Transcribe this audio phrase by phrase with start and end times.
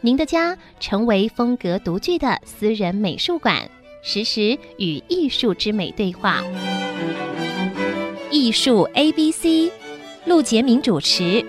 [0.00, 3.68] 您的家成为风格独具的私人美术馆，
[4.00, 6.40] 实时与艺术之美对话。
[8.30, 9.72] 艺术 A B C，
[10.24, 11.44] 陆杰明主持。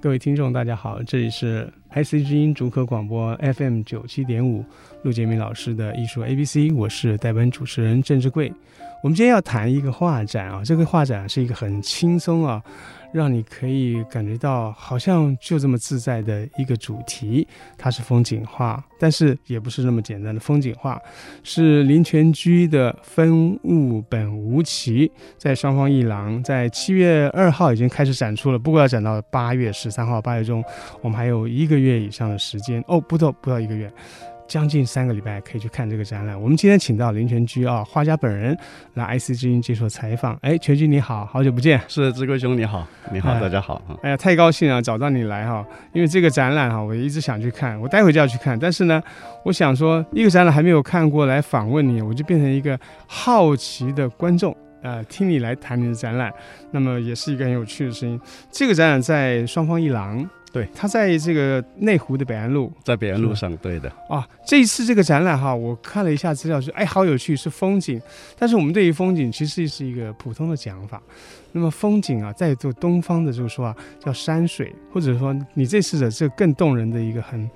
[0.00, 4.64] 各位听众，大家好，这里是 IC 之音竹科广播 FM 九七点五，
[5.02, 8.50] 陆杰明老师的艺术 A B C，我是代班主持人郑志贵。
[9.02, 12.62] 我们今天要谈一个画展啊，这个画展是一个很轻松啊。
[13.14, 17.46] 让你可以感觉到好像就这么自在的一个主题，
[17.78, 21.00] 它是风景画，但是也不是那么简单的风景画，
[21.44, 30.64] 是林泉居的风物本无奇，在双方一廊，在七月二号已经开始展出了，不过要展到八月十三号，八月中，
[31.00, 33.88] 我们还有一个月以上的时间哦，不到不到一个月。
[34.46, 36.40] 将近三个礼拜可以去看这个展览。
[36.40, 38.56] 我们今天请到林泉居啊，画家本人
[38.94, 40.38] 来 IC 之音接受采访。
[40.42, 41.80] 哎，泉居你好，好久不见。
[41.88, 43.82] 是志贵兄你好，你好，哎、大家好。
[44.02, 48.58] 哎呀，太高兴了，找到你来哈，因为这个展览哈，我一直想去看，我待会就要去看。
[48.58, 49.02] 但是呢，
[49.44, 56.32] 我想说，一个展览还没有看过来访问你，我就变成一个好奇的观众，呃，听你来谈你的展览，
[56.70, 58.20] 那么也是一个很有趣的声音。
[58.50, 60.28] 这个展览在双方一廊。
[60.54, 63.92] 对，他在这个内湖的北安路，在北安路上，对的。
[64.08, 68.00] 啊，这一次这个展览哈，我看了一下资料，说哎，好有趣，是风景。
[68.38, 71.02] 但是我们对于风景其实是一个普通的讲法。
[71.50, 77.50] 那么风景啊，在做东方的这个说啊，叫山水，或者说你这次的这更动人的一个很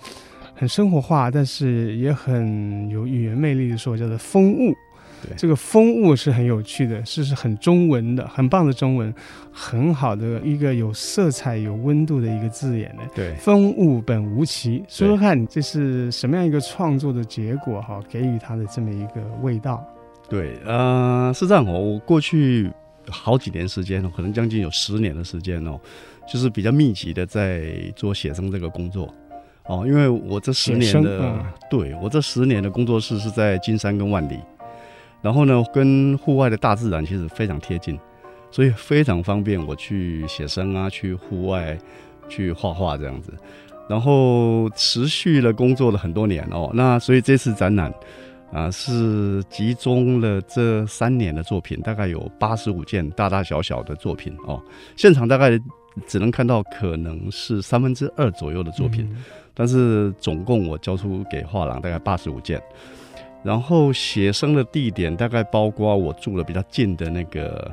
[0.57, 4.75] 很生活化，但是也很有语言魅力的说，叫做风物。
[5.21, 9.13] 对，这个风物是很有趣的，是是很中文的，很棒的中文，
[9.51, 13.03] 很好的一个有色彩、有温度的一个字眼呢。
[13.15, 18.01] 对，风物本无奇，说说看，这是什么样一个创作的结果哈？
[18.09, 19.85] 给予它的这么一个味道。
[20.29, 21.73] 对，呃，是这样哦。
[21.73, 22.71] 我过去
[23.09, 25.81] 好几年时间哦，可能将近有十年的时间哦，
[26.33, 29.13] 就是比较密集的在做写生这个工作
[29.65, 29.85] 哦。
[29.85, 34.39] 因为我这十年的，嗯、对我这十年的工作室是在金山跟万里。
[35.21, 37.99] 然后呢，跟户外的大自然其实非常贴近，
[38.51, 41.77] 所以非常方便我去写生啊，去户外
[42.29, 43.33] 去画画这样子。
[43.89, 47.93] 然后持续了工作了很多年哦，那所以这次展览
[48.53, 54.63] 啊是集中了这三年的作品，大概有八十五件大大小小的作品哦。
[54.95, 55.59] 现场大概
[56.07, 59.25] 只能看到可能是三分之二左右的作品，嗯、
[59.55, 62.63] 但是总共我交出给画廊大概八十五件。
[63.43, 67.71] 然后写生的地点大概包括我住的比较近的那个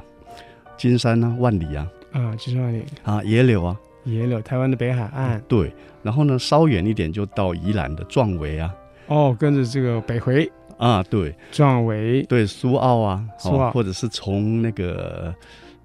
[0.77, 5.41] 金山啊、万里啊，啊，金山万里啊，野柳啊，野柳，台湾的北海岸。
[5.47, 8.73] 对，然后呢，稍远一点就到宜兰的壮围啊。
[9.07, 15.33] 哦，跟着这个北回啊，对，壮围，对，苏澳啊，苏澳，或者是从那个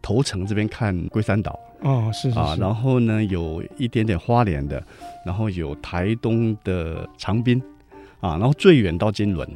[0.02, 1.58] 头城这边看龟山岛。
[1.80, 2.38] 哦，是是是。
[2.38, 4.82] 啊，然后呢，有一点点花莲的，
[5.24, 7.58] 然后有台东的长滨，
[8.20, 9.48] 啊，然后最远到金仑。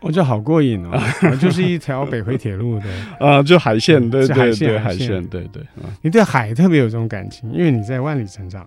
[0.00, 0.96] 我觉得好过瘾哦，
[1.40, 2.86] 就是一条北回铁路的
[3.18, 5.62] 啊，就海线，对对对，海线，对对。
[6.02, 8.66] 你对海特别有这种感情，因为你在万里成长。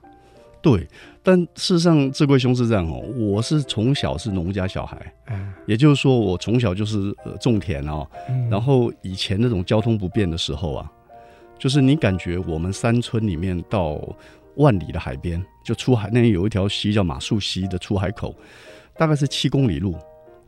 [0.62, 0.88] 对，
[1.24, 4.96] 但事实上，志贵兄是这样哦，我是从小是农家小孩，
[5.32, 8.06] 嗯，也就是说，我从小就是种田哦，
[8.48, 10.92] 然后以前那种交通不便的时候啊，
[11.58, 14.00] 就是你感觉我们山村里面到
[14.58, 18.36] 万里的海边，就出海那里有一条溪叫马术溪的出海口，
[18.96, 19.96] 大概是七公里路。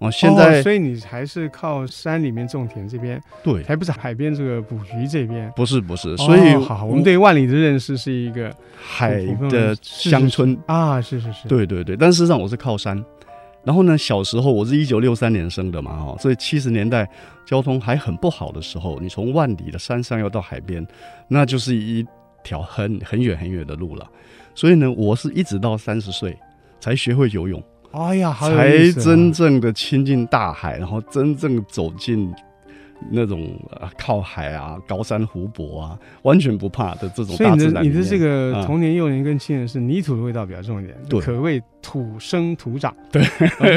[0.04, 13.02] 哦，现在、哦、所以你还是靠山里面种田这边，对，还不是海边这个捕鱼这边，不是不是，所以、哦、好，我们对万里的认识是一个海的乡村啊，是是是，对对对，但事实上我是靠山，
[13.64, 17.10] 然后呢，小时候我是一九六三年生的嘛，哈，所以七十年代
[17.46, 20.86] 交通还很不好的时候，你从万里的山上要到海边，
[21.30, 22.06] 那就是一
[22.44, 24.06] 条很很远很远的路了，
[24.54, 26.38] 所以呢，我是一直到三十岁
[26.82, 27.64] 才学会游泳。
[27.94, 32.34] 哎呀，才真正的亲近大海，然后真正走进
[33.12, 33.60] 那种
[33.98, 37.98] 靠海啊、高山湖泊啊，完全不怕的这种所以你的大自然里面。
[37.98, 43.22] 你的这个童啊年、幼年跟青年是泥土的味道比较重一点，对可谓土生土长，对，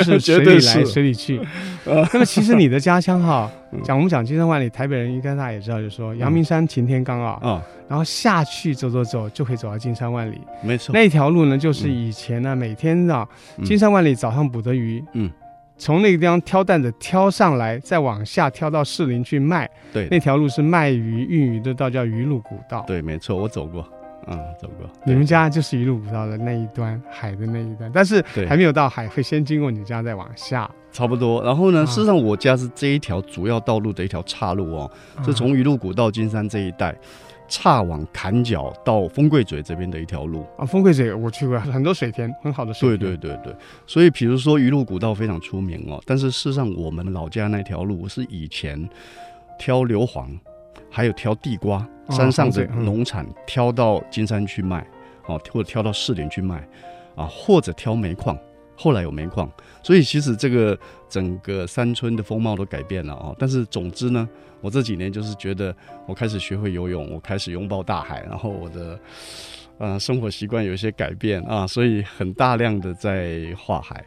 [0.02, 0.86] 是水 绝对里来是。
[0.86, 1.40] 水里去。
[1.84, 3.82] 那么其实你的家乡哈，嗯。
[3.82, 10.40] 讲我们讲金山万里，台北人应该大家也知道，就是说阳明山擎天岗啊，啊，然后下去走走走就可以走到金山万里。
[10.62, 13.26] 没错，那一条路呢，就是以前呢每天啊
[13.58, 13.64] 嗯。
[13.64, 15.30] 金山万里早上捕的鱼，嗯，
[15.78, 19.68] 从那个地方挑担子挑上来，再往下挑到士林去卖。
[19.92, 22.84] 对那条路是卖鱼运鱼的道，叫鱼路古道。
[22.86, 23.86] 对，没错，我走过，
[24.26, 24.88] 嗯，走过。
[25.04, 30.70] 你们家就是鱼路古道的那一端，海的那一端，但是还没有到海，会先经过你家，再往下。
[30.92, 31.42] 差不多。
[31.42, 34.90] 然后呢，啊事实上我家是这一条主要道路的一条岔路哦，
[35.22, 36.96] 是从鱼路古道金山这一带。
[37.48, 42.98] 岔往坎角到丰贵嘴这边的一条路，啊，丰贵嘴我去过，很多水田，很好的水田。
[42.98, 43.56] 对对对对，
[43.86, 48.88] 所以比如说鱼路古道非常出名哦，但是事实上我们老家那条路是以前
[49.58, 50.28] 挑硫磺，
[50.90, 52.84] 还有挑地瓜，哦山上的嗯。
[52.84, 54.86] 农产挑到金山去卖，
[55.26, 56.66] 哦，或者挑到士林去卖，
[57.14, 58.36] 啊，或者挑煤矿，
[58.76, 59.50] 后来有煤矿，
[59.82, 60.78] 所以其实这个
[61.08, 63.34] 整个山村的风貌都改变了哦。
[63.38, 64.28] 但是总之呢。
[64.62, 65.72] 我这几年就是觉得，
[66.06, 68.98] 我开始学会游泳，我开始拥抱大海，然后我的
[69.76, 74.02] 呃生活习惯有一些改变啊，所以很大量的在画海。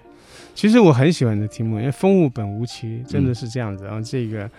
[0.55, 3.85] 其实我很喜欢的题目，因为风物本无奇，真的是这样子。
[3.85, 4.49] 然后、这个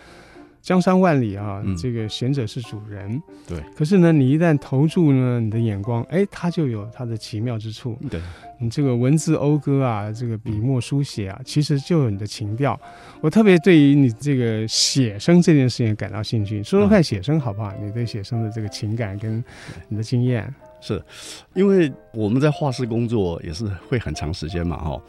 [0.63, 3.21] 江山万里啊，嗯、这个贤者是主人。
[3.47, 3.59] 对。
[3.75, 7.99] 可是呢，你一旦投注呢，你的眼光，哎，它就有它的奇妙之处。
[8.11, 8.21] 对。
[8.59, 12.79] 你这个文字讴歌啊，这个笔墨书写啊，其实就有你的情调。
[13.23, 17.73] 我特别对于你这个写生这件事情感到兴趣，说说看写生好不好？
[17.83, 19.43] 你对写生的这个情感跟
[19.89, 20.55] 你的经验。
[20.83, 21.03] 是，
[21.55, 25.01] 因为我们在画室工作也是会很长时间嘛，哈。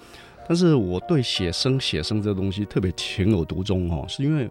[0.48, 4.50] 但是我对写生写生这个东西特别情有独钟哦，是因为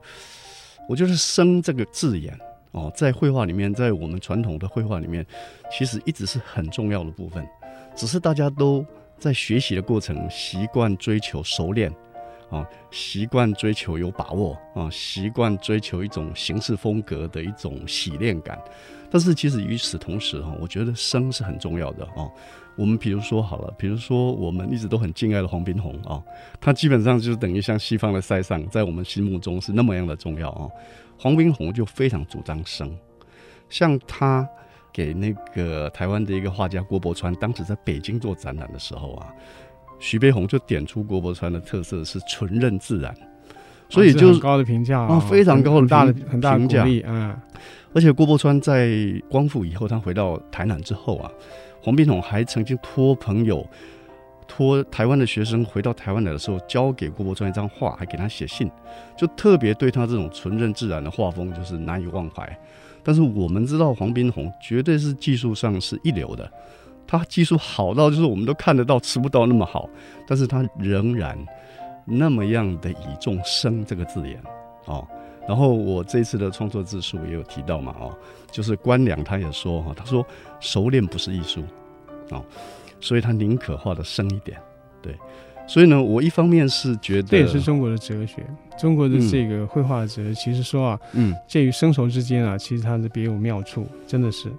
[0.91, 2.37] 我就是“生”这个字眼
[2.73, 5.25] 哦，在绘画里面，在我们传统的绘画里面，
[5.71, 7.47] 其实一直是很重要的部分。
[7.95, 8.85] 只是大家都
[9.17, 11.93] 在学习的过程，习惯追求熟练，
[12.51, 18.59] 啊，习惯追求有把握，啊，习惯追求一种形式风格的一种洗练感。
[19.11, 22.31] 但是其实与此同时，哈，我觉得生是很重要的哦。
[22.77, 26.23] 我们比如说好了，比如说我们一直都很敬爱的黄宾虹啊，
[26.61, 30.69] 他基本上就是等于像西方的塞尚，在我们心目中是那么样的重要啊。
[31.19, 32.97] 黄宾虹就非常主张生，
[33.69, 34.49] 像他。
[34.93, 39.33] 给那个台湾的一个画家郭伯川，当时在北京做展览的时候啊，
[40.01, 43.15] 徐悲鸿就点出郭伯川的特色是纯任自然，
[43.89, 47.37] 所以就是高的评价啊，非常高的大的很大的鼓励，嗯。
[47.93, 48.89] 而且郭伯川在
[49.29, 51.31] 光复以后，他回到台南之后啊，
[51.83, 53.67] 黄宾虹还曾经托朋友，
[54.47, 58.71] 托台湾的学生回到台湾来的时候，交给郭伯川一张画，还给他写信，
[59.19, 62.59] 就特别对他这种纯任自然的画风就是难以忘怀。
[63.03, 66.49] 但是我们知道黄宾虹绝对是技术上是一流的，
[67.11, 69.91] 他技术好到就是我们都看得到吃不到那么好，
[70.29, 71.37] 但是他仍然
[72.05, 74.41] 那么样的以重生这个字眼
[74.85, 75.05] 哦。
[75.49, 78.17] 然后我这次的创作自述也有提到嘛哦，
[78.53, 80.25] 就是官良他也说哈，他说
[80.61, 81.65] 熟练不是艺术
[82.31, 82.45] 哦，
[83.01, 84.57] 所以他宁可画的生一点，
[85.03, 85.13] 对。
[85.67, 88.45] 所以呢，我一方面是觉得这也是中国的哲学，
[88.79, 94.53] 中国的这个绘画的哲学，其实说啊，嗯，介于生熟之间啊，其实它是别有妙处，真的是，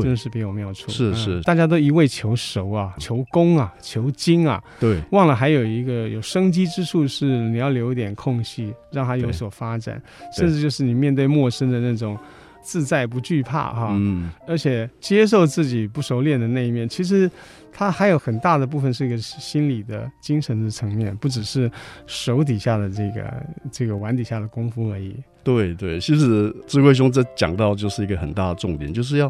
[0.00, 0.90] 对，真的是别有妙处。
[0.90, 10.02] 是是、嗯，大家都一味求熟啊，求功啊，求精啊，对，忘了还有一个有生机之处，是你要留一点空隙，让它有所发展，
[10.36, 12.18] 甚至就是你面对陌生的那种
[12.62, 17.30] 自在不惧怕哈，嗯，而且接受自己不熟练的那一面，其实。
[17.76, 21.68] 它还有很大的部分是一个心理的、精神的层面，不只是
[22.06, 25.12] 手底下的这个这个碗底下的功夫而已。
[25.42, 29.28] 对对，其实智慧兄这讲到就是一个很大的重点，就是要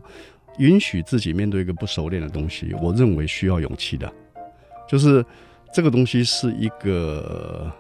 [0.59, 2.75] 允许自己面对一个不熟练的东西。
[2.81, 4.13] 我认为需要勇气的，
[4.89, 5.25] 就是
[5.73, 7.71] 这个东西是一个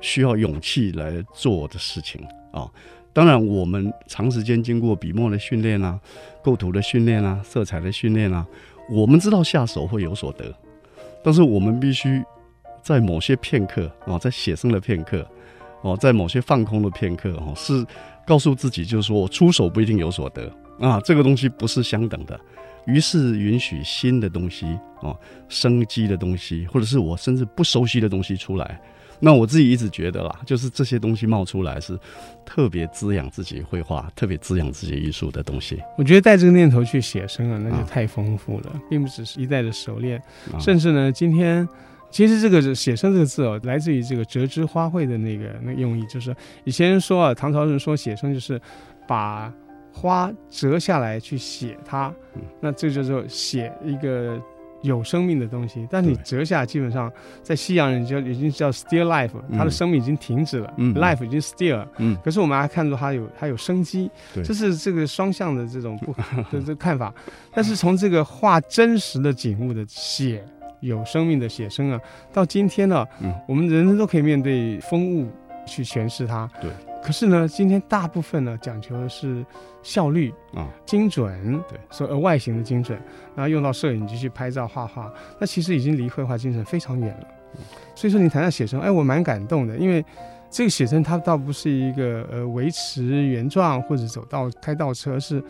[0.00, 2.20] 需要勇气来做的事情
[2.52, 2.70] 啊。
[3.12, 5.98] 当然，我们长时间经过笔墨的训练啊、
[6.42, 8.46] 构图的训练啊、色彩的训练啊。
[8.88, 10.54] 我们知道下手会有所得，
[11.22, 12.22] 但是我们必须
[12.80, 15.28] 在某些片刻啊，在写生的片刻
[15.82, 17.84] 哦，在某些放空的片刻哦，是
[18.26, 22.38] 告诉自己，就是说我出手不一定有所得啊，这个东西不是相等的。
[22.86, 24.66] 于是允许新的东西
[25.00, 25.14] 哦，
[25.48, 28.80] 生机的东西，或者是我甚至不熟悉的东西出来。
[29.20, 31.98] 那我自己一直觉得啦，就是这些东西冒出来是
[32.46, 35.82] 特别滋养自己绘画、特别滋养自己艺术的东西。
[35.98, 40.16] 我觉得带这个念头去写生啊，那就太丰富了，啊、并不只是一代的熟练，
[40.52, 41.68] 啊、甚至呢，今天
[42.10, 48.58] 其实这个“写生”这个字哦，来自于这个折枝花卉的那个那个用意，就是以前人说啊，唐朝人说写生就是
[49.06, 49.52] 把
[50.00, 54.40] 花折下来去写它，嗯、那这就是写一个。
[54.82, 57.12] 有生命的东西，但是你折下，基本上
[57.42, 67.12] 在西洋人就已经叫 still life，它的生命已经停止了，嗯，life 已经 still，嗯，可是我们还看出它有它有生机，对，这是这个双向的这种不的 这个看法。
[67.52, 70.44] 但是从这个画真实的景物的写
[70.78, 72.00] 有生命的写生啊，
[72.32, 75.28] 到今天呢，嗯，我们人人都可以面对风物
[75.66, 76.70] 去诠释它，对。
[77.02, 79.44] 可是呢，今天大部分呢讲求的是
[79.82, 83.00] 效率啊、精准，对，所以外形的精准，
[83.34, 87.26] 然后用到摄影机去拍照画画，那其实已经离绘画精神非常远了。
[87.94, 90.04] 所以说，你谈到写生，哎，我蛮感动的，因为
[90.50, 95.42] 这个写生它倒不是一个呃维持原状或者走道开倒车，是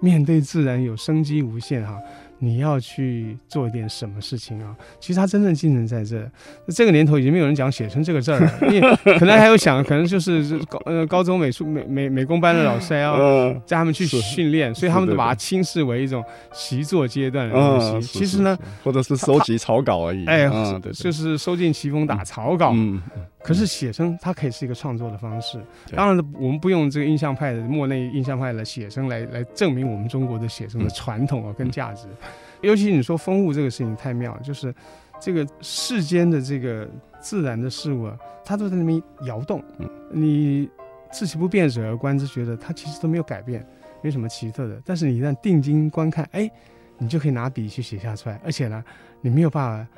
[0.00, 2.00] 面对自然有生机无限哈。
[2.38, 4.76] 你要去做一点什么事情啊？
[5.00, 6.28] 其实他真正精神在这。
[6.68, 18.18] 这个年头已经没有人讲写生这个字儿了，可能还有想，可能就是高呃高中美术美美美工班的老师还要叫他们去训练，所以他们都把它轻视为一种习作阶段的东西。
[18.18, 20.26] 其实呢，或者是收集草稿而已。
[20.26, 20.50] 哎，
[20.92, 22.72] 就是收进奇峰打草稿。
[22.74, 23.00] 嗯。
[23.42, 25.56] 可是写生它可以是一个创作的方式。
[25.94, 32.08] 当然，我们不用这个印象派的莫内印象派的写生来来证明我们中国的写生的传统啊跟价值。
[32.60, 34.74] 尤其你说风物这个事情太妙了，就是
[35.20, 36.88] 这个世间的这个
[37.20, 39.62] 自然的事物啊，它都在那边摇动。
[39.78, 40.68] 嗯，你
[41.12, 43.66] 自其不变者而观之，觉得它其实都没有改变，
[44.02, 44.80] 没什么奇特的。
[44.84, 46.50] 但是你一旦定睛观看，哎，
[46.98, 48.84] 你就可以拿笔去写下出来，而且呢，
[49.20, 49.88] 你没有办法。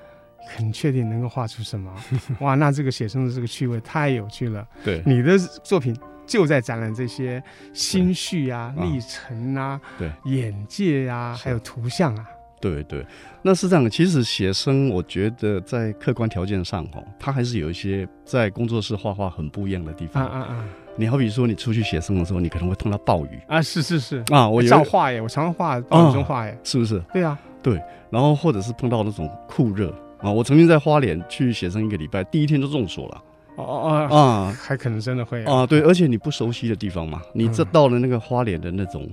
[0.50, 1.92] 很确定能够画出什么？
[2.40, 4.66] 哇，那这个写生的这个趣味太有趣了。
[4.84, 5.94] 对，你的作品
[6.28, 7.42] 就在展览这些
[7.72, 12.24] 心绪啊、历程啊、对眼界啊，还有图像啊。
[12.60, 13.06] 对对，
[13.40, 13.88] 那是这样的。
[13.88, 20.26] 其实写生，我觉得在客观条件上哦，它还是有一些在工作室画画很不一样的地方。
[20.26, 20.64] 啊啊啊！
[20.96, 23.62] 你好比说，你出去写生的时候，你可能会碰到暴雨啊。
[23.62, 27.00] 是是是啊，我照画耶，我常常画暴雨中画耶，是不是？
[27.12, 27.80] 对啊，对。
[28.10, 29.94] 然后或者是碰到那种酷热。
[30.18, 33.22] 啊，我曾经在花莲去写生一个礼拜，第一天就中暑了。
[33.58, 39.08] 哦哦啊，还可能真的会啊，对，而且你不熟悉的地方嘛，你这到了那个花脸的那种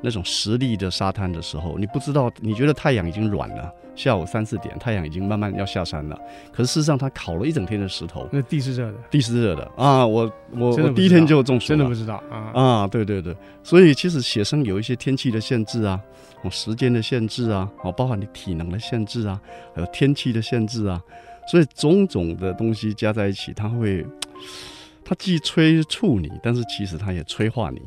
[0.00, 6.18] 那种实力的沙滩的时候，你不知道，你觉得太阳已经软了，下午三四点，太阳已经慢慢要下山了，
[6.50, 12.50] 可是事实上它烤了一整天的石头，那地是热的，地是热的啊，我我我第一天就中暑了，真的不知道啊。
[12.54, 16.00] 啊，对对对，所以其实写生有一些天气的限制啊。
[16.42, 19.38] 哦，时间的限制啊，哦，包含你体能的限制啊，
[19.74, 20.98] 还有天气的限制啊，
[21.50, 24.06] 所以种种的东西加在一起，它会，
[25.04, 27.82] 它既催促你，但是其实它也催化你，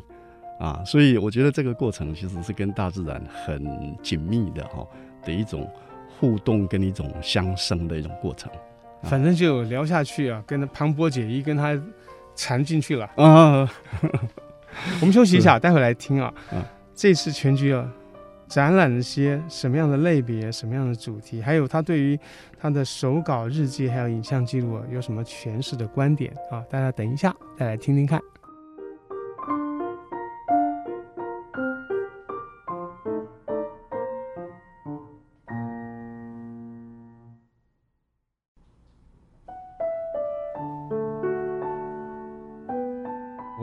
[0.59, 4.85] 啊，所以我觉得这个过程其实是跟大自然很紧密的哈
[5.23, 5.65] 的一种
[6.19, 8.51] 互动跟一种相生的一种过程。
[9.03, 11.81] 反正就聊下去啊，跟庞博解一跟他
[12.35, 13.71] 缠进去了啊。
[14.99, 16.33] 我们休息一下，待会来听啊。
[16.51, 17.89] 啊，这次全局啊。
[18.47, 22.19] 展览了些什么样的类别，什么样的主题，还有他对于
[22.59, 26.63] 他的手稿、日记还有影像记录有什么诠释的观点啊？
[26.69, 28.19] 大家等一下再来听听看。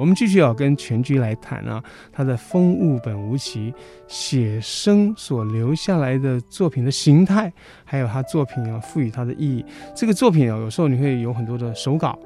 [0.00, 3.70] 我们继续要跟全局来谈啊，他的风物本无奇
[4.08, 7.52] 写生所留下来的作品的形态，
[7.84, 9.62] 还有他作品啊赋予他的意义。
[9.94, 12.18] 这个作品啊，有时候你会有很多的手稿、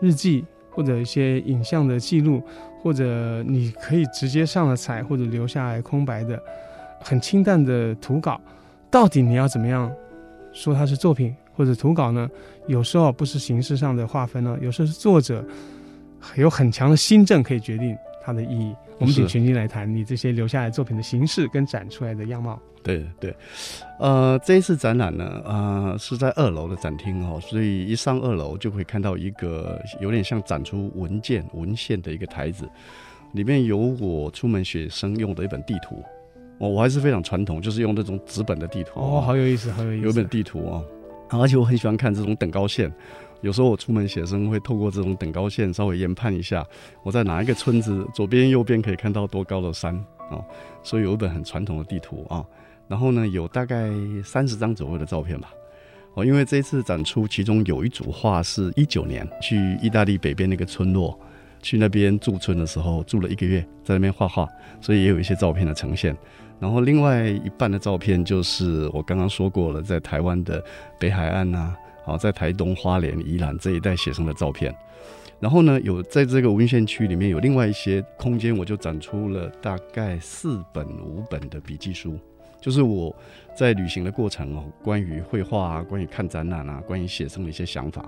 [0.00, 2.40] 日记，或者一些影像的记录，
[2.80, 6.40] 或者你可以直接上了彩，或者留下来空白的
[7.00, 8.40] 很清淡的图稿。
[8.88, 9.92] 到底你要怎么样
[10.52, 12.30] 说它是作品或者图稿呢？
[12.68, 15.44] 有时候不是形式上的划分呢，有时候是作者。
[16.36, 18.74] 有很强的心证可以决定它的意义。
[18.98, 22.58] 我们请全军来谈你这些留下来作品的形式跟展出来的样貌。
[22.82, 23.34] 对对，
[23.98, 32.68] 呃，这一次展览呢，呃，是在二楼的展厅哦，所以一上二楼就会看到一个有点像展出文件文献的一个台子，
[33.32, 36.02] 里面有我出门写生用的一本地图。
[36.58, 38.98] 哦，我还是非常传统，就是用那种纸本的地图。
[38.98, 40.06] 哦，好有意思，好有意思。
[40.06, 40.84] 有本地图哦，
[41.30, 42.90] 而且我很喜欢看这种等高线。
[43.40, 46.66] 有时候我出门写生会透过这种等高线稍微研判一下，
[47.04, 49.94] 我在哪一个村子左边右边可以看到多高的山
[50.28, 50.42] 啊，
[50.82, 52.44] 所以有一本很传统的地图啊，
[52.88, 53.90] 然后呢有大概
[54.24, 55.50] 三十张左右的照片吧，
[56.14, 61.16] 哦，因为这次展出其中有一组画是一九年去意大利北边那个村落，
[61.62, 64.48] 去那边驻村的时候住了一个月，在那边画画，
[64.80, 66.16] 所以也有一些照片的呈现，
[66.58, 70.60] 然后另外一半的照片就是我刚刚说过了，在台湾的
[70.98, 71.76] 北海岸啊。
[72.08, 74.74] 好，在台东、花莲、宜兰这一带写生的照片。
[75.38, 82.18] 然后呢，有在这个文献区里面有另外一些空间，我就展出了大概四本五本的笔记书，
[82.62, 83.14] 就是我
[83.54, 88.06] 在旅行的过程哦，关于绘画啊，关于看展览啊，关于写生的一些想法。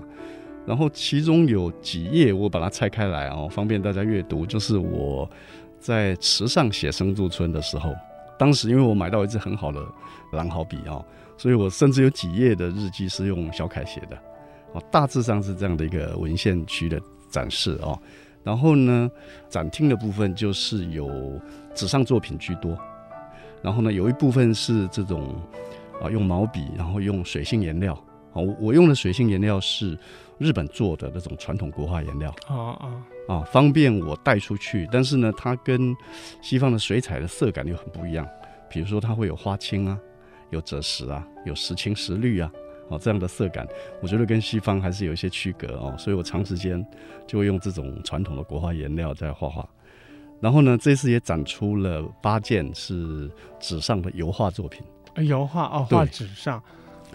[0.65, 4.47] 然后其中有几页我把它拆开来哦，方便大家阅读。
[4.47, 5.29] 就是我
[5.79, 7.93] 在池上写生驻村的时候，
[8.35, 9.79] 当时因为我买到一支很好的
[10.33, 11.05] 狼毫笔哦。
[11.41, 14.15] 所以我甚至有几页的日记是用小楷写的，
[14.73, 17.99] 哦，大致上是这样的一个文献区的展示哦。
[18.43, 19.09] 然后呢，
[19.49, 21.09] 展厅的部分就是有
[21.73, 22.77] 纸上作品居多，
[23.63, 25.35] 然后呢，有一部分是这种
[25.99, 27.95] 啊用毛笔，然后用水性颜料
[28.33, 29.97] 啊，我我用的水性颜料是
[30.37, 34.87] 日本做的那种传统国画颜料啊啊啊，方便我带出去。
[34.91, 35.91] 但是呢，它跟
[36.39, 38.27] 西方的水彩的色感又很不一样，
[38.69, 39.97] 比如说它会有花青啊。
[40.51, 42.51] 有赭石啊，有时青时绿啊，
[42.89, 43.67] 哦，这样的色感，
[44.01, 46.85] 我觉得跟西方还是有一些区隔哦，所以我长时间
[47.25, 49.67] 就会用这种传统的国画颜料在画画。
[50.39, 53.29] 然后呢，这次也展出了八件是
[53.59, 54.83] 纸上的油画作品。
[55.25, 56.61] 油画哦，画纸上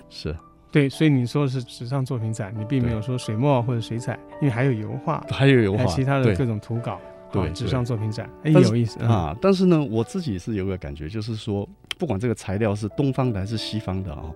[0.08, 0.36] 是，
[0.70, 7.00] 对，所以你说的是纸上作品展，你并没有说水墨或者水彩，因为还有油画，还有油画，其他的各种图稿。
[7.32, 9.36] 对，纸上作品展，哎，欸、有意思啊。
[9.40, 11.68] 但是呢，我自己是有个感觉，就是说。
[11.98, 14.30] 不管这个材料是东方的还是西方的啊，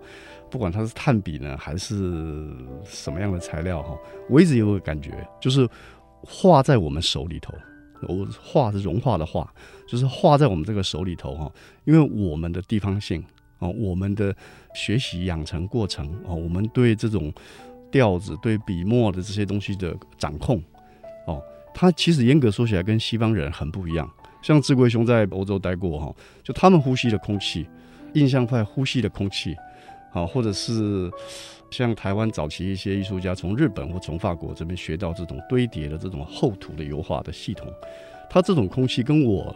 [0.51, 2.51] 不管它是炭笔呢还是
[2.87, 3.95] 什么样的材料哈，
[4.31, 5.69] 我一直有个感觉，就是
[6.23, 7.53] 画在我们手里头，
[8.09, 9.53] 我画是融化的画，
[9.87, 11.53] 就是画在我们这个手里头哈，
[11.85, 13.23] 因为我们的地方性
[13.59, 14.35] 啊，我们的
[14.75, 17.31] 学习养成过程啊，我们对这种
[17.91, 20.63] 调子、对笔墨的这些东西的掌控
[21.71, 24.11] 哦，它其实严格说起来跟西方人很不一样。
[24.43, 27.67] 像志贵兄在欧洲待过哈，就他们呼吸的空气，
[28.15, 29.55] 印象派呼吸的空气，
[30.13, 31.11] 啊，或者是
[31.71, 37.71] 像台湾早期一些艺术家从日本或从法国这边学到这种堆叠的这种厚涂的油画的系统，
[38.31, 39.55] 他这种空气跟我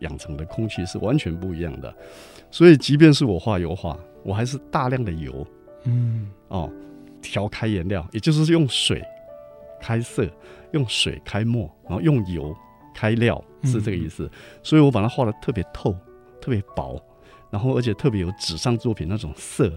[0.00, 1.94] 养成的空气是完全不一样的，
[2.50, 5.46] 所以即便是我画油画，我还是大量的油，
[5.84, 6.70] 嗯，哦，
[7.22, 9.02] 调开颜料，也就是用水
[9.80, 10.26] 开色，
[10.72, 12.56] 用水开墨，然后用油。
[12.94, 14.30] 开料是这个意思，嗯、
[14.60, 15.94] 所以我把它画得特别透，
[16.40, 17.00] 特别薄，
[17.48, 19.70] 然后而且特别有纸上作品那种色，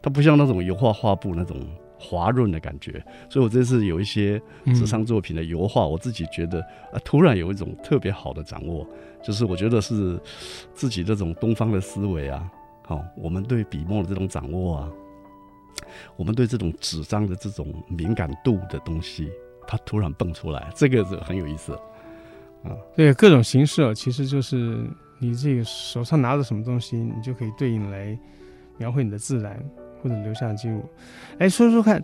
[0.00, 1.56] 它不像那种油画画布那种
[1.98, 3.04] 滑润的感觉。
[3.28, 6.60] 所以我这次有一些纸上作品的油画，我自己觉得
[6.92, 8.86] 啊，突然有一种特别好的掌握，
[9.20, 10.16] 就是我觉得是
[10.74, 12.48] 自己这种东方的思维啊，
[12.86, 14.92] 好，我们对笔墨的这种掌握啊，
[16.16, 19.30] 我们对这种纸张的这种敏感度的东西，
[19.66, 21.72] 它突然蹦出来，这个是很有意思。
[22.62, 28.18] 啊，对，各种形式，其实就是你这个手上拿着什么东西，你就可以对应来
[28.78, 29.62] 描绘你的自然
[30.02, 30.82] 或者留下记录。
[31.38, 32.02] 哎，说说看，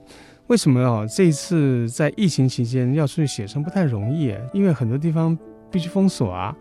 [0.49, 1.07] 为什么哦？
[1.09, 5.37] 这一次在疫情期间要出去写生不太容易，因为很多地方
[5.71, 6.55] 必须封锁啊。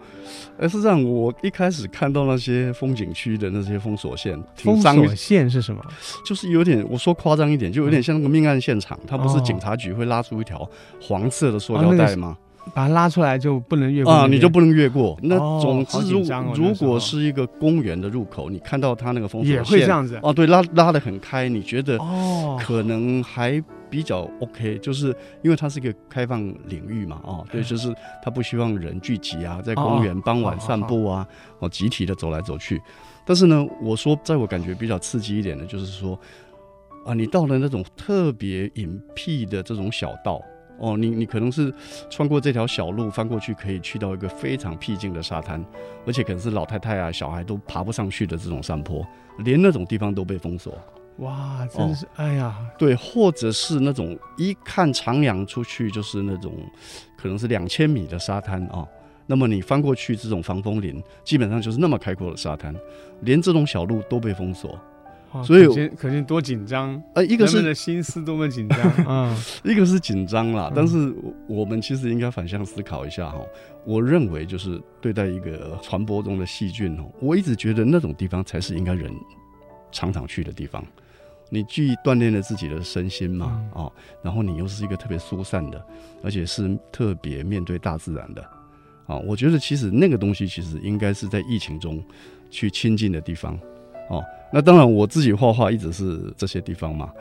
[0.58, 5.84] 而，是这样，我一开始看到那些风景区的那些封锁线，封锁线是什么？
[6.26, 10.70] 就是有点，我说夸张一点，就有点像那个命案现场，它不是警察局会拉出一条
[11.02, 12.38] 黄色的塑料袋吗？
[12.74, 15.18] 把它拉出来就不能越过啊，你就不能越过。
[15.24, 16.22] 那总之，如
[16.54, 20.20] 如果是一个公园的入口，你看到它那个封锁线也会这样子。
[20.22, 31.28] 哦，对，拉拉的很开，你觉得哦，可能还比较 OK，就是因为它是一个开放领域嘛，哦，对，就是他不希望人聚集啊，在公园傍晚散步啊，
[31.60, 32.82] 哦，集体的走来走去。
[33.26, 36.20] 但是呢，我说在我感觉比较刺激一点的，就是说
[37.06, 40.42] 啊，你到了那种特别隐僻的这种小道。
[40.82, 41.74] 哦，你你可能是
[42.10, 45.62] 穿过这条小路翻过去，可以去到一个非常僻静的沙滩，
[46.08, 49.06] 而且可能是老太太啊、小孩都爬不上去的这种山坡，
[49.40, 50.74] 连那种地方都被封锁。
[51.20, 56.54] 哇，真是，哦、哎呀，对，或者是那种一看徜徉出去就是那种
[57.18, 58.88] 可能是两千米的沙滩啊，哦，
[59.28, 62.76] 那么你翻过去这种防风林，基本上就是那么开阔的沙滩，
[63.22, 64.80] 连这种小路都被封锁。
[65.44, 67.00] 所以可见，可见多紧张。
[67.14, 70.72] 呃，一个是的心思多么紧张， 嗯，一个是紧张啦。
[70.76, 71.14] 但是
[71.48, 73.40] 我们其实应该反向思考一下哈。
[73.86, 79.14] 我认为就是对待一个传播中的细菌哦，我一直觉得那种地方才是应该人
[79.92, 80.84] 常常去的地方。
[81.50, 85.84] 你既锻炼了自己的身心嘛，哦，然后你又是一个特别疏散的，
[86.24, 88.42] 而且是特别面对大自然的，
[89.08, 92.02] 啊，我觉得其实那个东西其实应该是在疫情中
[92.50, 93.60] 去亲近的地方。
[94.10, 97.12] 哦，那当然，我自己画画一直是这些地方嘛，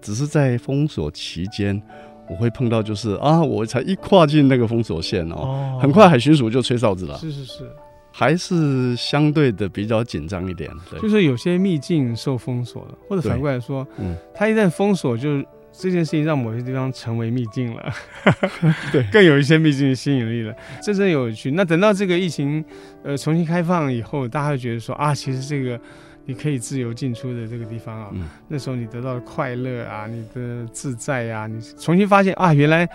[0.00, 1.82] 只是在封锁期间，
[2.28, 5.78] 我会碰到就是啊，我才一跨进那个封锁线哦，哦。
[5.82, 7.70] 很快海巡署就吹哨子了，是是是，
[8.18, 17.92] 还是相对的比较紧张一点，对，就是有些秘境受封锁了，或者反过来说，嗯，它一旦封锁就这件事情让某些地方成为秘境了，
[18.90, 21.50] 对，更有一些秘境的吸引力了，真正有趣。
[21.50, 22.64] 那等到这个疫情
[23.04, 25.78] 呃重新开放以后，大家会觉得说啊，其实这个
[26.24, 32.88] 你可以自由进出的这个地方啊，嗯、那时候你得到的快乐啊，你的自在啊，你重新发现啊，原来。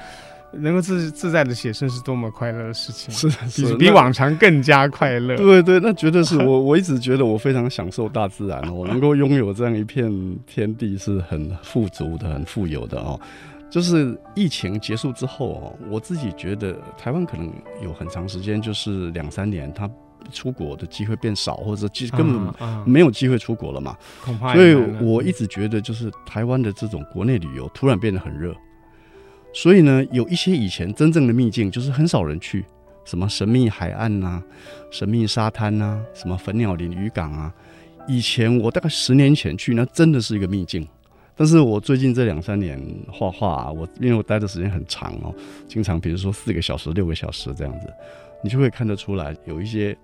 [0.53, 5.35] 能够自自在的写生是多么快乐的事情，是是比比往常更加快乐。
[5.37, 10.11] 对对，那绝对是我我一直觉得我非常享受大自然，我能够拥有这样一片
[10.45, 13.19] 天地是很富足的、很富有的哦。
[13.69, 17.49] 就是疫情结束之后哦，我自己觉得台湾可能
[17.81, 19.89] 有很长时间就是两三年，它
[20.29, 22.53] 出国的机会变少，或者其实根本
[22.85, 23.95] 没有机会出国了嘛。
[24.21, 24.53] 恐怕。
[24.53, 28.53] 所以我一直觉得，就是台湾的这种国内旅游突然变得很热。
[29.53, 32.65] 所以呢，有一些以前真正的秘境，就是很少人去，
[33.03, 34.41] 什么神秘海岸呐、
[34.89, 37.53] 神秘沙滩呐、什么粉鸟林渔港啊。
[38.07, 40.87] 以前我大概十年前去，那真的是一个秘境。
[41.35, 42.79] 但是我最近这两三年
[43.11, 45.33] 画画啊，我因为我待的时间很长哦，
[45.67, 47.87] 经常比如说四个小时、六个小时这样子，
[48.43, 49.97] 你就会看得出来，有一些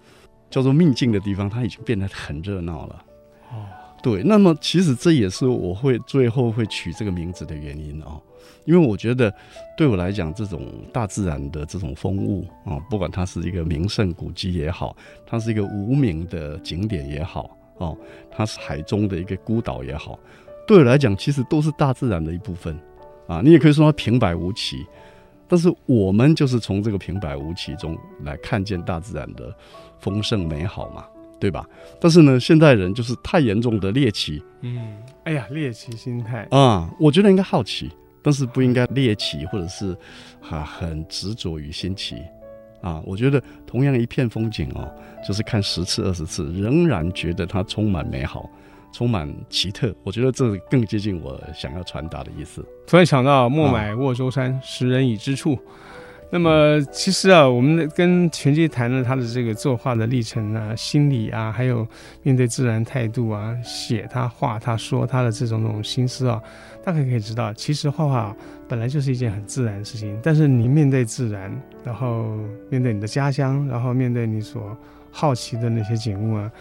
[0.50, 3.04] 叫做秘境的地方，它已经变得很热闹了。
[3.52, 3.66] 哦，
[4.02, 8.22] 对，那么其实这也是我会最后会取这个名字的原因哦。
[8.66, 9.34] 因为我觉得，
[9.78, 17.98] 对我来讲，这种大自然的这种风物啊，不管它是一个名胜古迹也好，它是一个无名的景点也好，哦，
[18.30, 20.20] 它是海中的一个孤岛也好，
[20.68, 22.78] 对我来讲，其实都是大自然的一部分
[23.26, 23.42] 啊。
[23.42, 24.86] 你也可以说它平白无奇，
[25.48, 29.56] 但是我们就是从这个平白无奇中来看见大自然的
[29.98, 31.06] 丰盛美好嘛，
[31.39, 31.65] 对吧？
[32.00, 37.91] 但是呢，现代人就是太严重的猎奇，嗯，哎呀，猎奇心态啊，我觉得应该好奇。
[38.23, 39.95] 但是不应该猎奇，或者是
[40.50, 42.17] 啊很执着于新奇
[42.82, 43.02] 啊！
[43.06, 44.91] 我觉得同样一片风景哦，
[45.26, 48.50] 就是看十次二十次，仍然觉得它充满美好，
[48.91, 49.95] 充满奇特。
[50.04, 52.65] 我觉得这更接近我想要传达的意思。
[52.86, 55.58] 突然想到“莫买沃州山，识人已知处”。
[56.30, 61.88] 那么其实啊，我们跟全基谈了他的这个作画的历程啊、心理啊，还有
[62.22, 66.42] 面对自然态度啊，写他、画他、说他的这种那种心思啊。
[66.84, 68.36] 大概可以知道，其实画画
[68.68, 70.18] 本来就是一件很自然的事情。
[70.24, 71.52] 但是你面对自然，
[71.84, 72.38] 然后
[72.70, 74.76] 面对你的家乡，然后面对你所
[75.12, 76.52] 好奇的那些景物啊，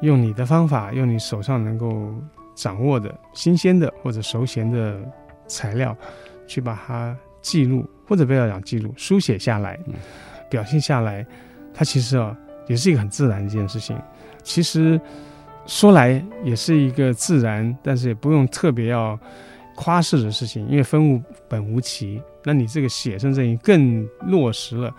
[0.00, 2.14] 用你的方法，用你手上能够
[2.54, 4.98] 掌握的新鲜的或者熟悉的
[5.46, 5.94] 材料，
[6.46, 7.14] 去把它
[7.48, 9.78] 记录，或者不要讲记录，书写下来，
[10.50, 11.26] 表现下来，
[11.72, 13.96] 它其实啊也是一个很自然的一件事情。
[14.42, 15.00] 其实
[15.66, 19.18] 说来也是一个自然，但是也不用特别要。
[19.80, 24.92] 夸饰的事情，因为分物本无奇，那你这个写生这一更落实了，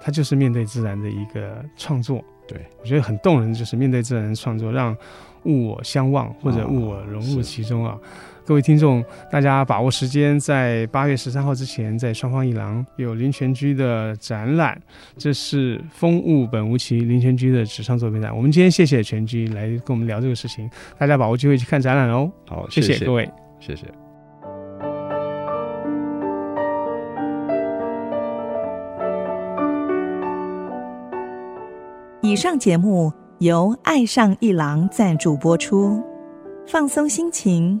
[0.00, 2.20] 它就是面对自然的一个创作。
[2.48, 4.96] 对，我觉得很动人，就是面对自然的创作，让
[5.44, 7.92] 物我相忘或者物我融入其中啊。
[7.92, 8.00] 哦、
[8.46, 14.80] 各位听众，大家把握时间，在八月十三号之前，在双方一廊有林泉居的展览，
[15.16, 18.36] 这是风物本无奇林泉居的纸上作品展。
[18.36, 22.30] 我们今天谢谢泉居来跟我们聊这个事情，大家把握机会去看展览哦。
[22.48, 23.30] 好，谢谢，谢谢各位。
[23.60, 23.84] 谢谢。
[32.22, 36.02] 以上节目由爱上一郎赞助播出，
[36.66, 37.80] 放松心情，